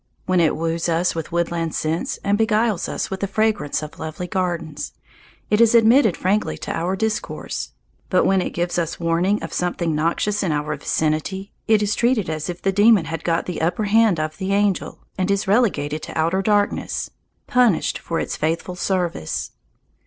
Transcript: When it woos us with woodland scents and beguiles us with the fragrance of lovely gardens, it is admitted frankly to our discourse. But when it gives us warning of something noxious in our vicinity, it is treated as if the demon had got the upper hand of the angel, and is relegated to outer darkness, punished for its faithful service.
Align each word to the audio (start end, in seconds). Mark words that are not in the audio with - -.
When 0.25 0.39
it 0.39 0.55
woos 0.55 0.89
us 0.89 1.13
with 1.13 1.31
woodland 1.31 1.75
scents 1.75 2.17
and 2.23 2.35
beguiles 2.35 2.89
us 2.89 3.11
with 3.11 3.19
the 3.19 3.27
fragrance 3.27 3.83
of 3.83 3.99
lovely 3.99 4.25
gardens, 4.25 4.93
it 5.51 5.61
is 5.61 5.75
admitted 5.75 6.17
frankly 6.17 6.57
to 6.57 6.71
our 6.75 6.95
discourse. 6.95 7.73
But 8.09 8.25
when 8.25 8.41
it 8.41 8.49
gives 8.49 8.79
us 8.79 8.99
warning 8.99 9.43
of 9.43 9.53
something 9.53 9.93
noxious 9.93 10.41
in 10.41 10.51
our 10.51 10.75
vicinity, 10.75 11.51
it 11.67 11.83
is 11.83 11.93
treated 11.93 12.31
as 12.31 12.49
if 12.49 12.63
the 12.63 12.71
demon 12.71 13.05
had 13.05 13.23
got 13.23 13.45
the 13.45 13.61
upper 13.61 13.83
hand 13.83 14.19
of 14.19 14.37
the 14.39 14.53
angel, 14.53 15.03
and 15.19 15.29
is 15.29 15.47
relegated 15.47 16.01
to 16.01 16.17
outer 16.17 16.41
darkness, 16.41 17.11
punished 17.45 17.99
for 17.99 18.19
its 18.19 18.35
faithful 18.35 18.73
service. 18.75 19.51